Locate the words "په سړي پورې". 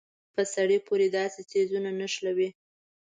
0.35-1.07